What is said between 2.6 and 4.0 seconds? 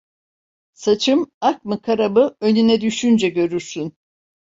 düşünce görürsün.